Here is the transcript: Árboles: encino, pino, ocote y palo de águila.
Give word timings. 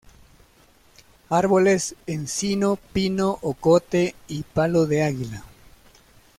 Árboles: 1.29 1.93
encino, 2.07 2.79
pino, 2.91 3.37
ocote 3.43 4.15
y 4.27 4.41
palo 4.41 4.87
de 4.87 5.03
águila. 5.03 5.43